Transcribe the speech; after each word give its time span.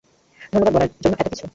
ধন্যবাদ 0.43 0.73
বলার 0.75 0.89
জন্য 0.95 1.15
এতো 1.15 1.29
কিছু? 1.29 1.45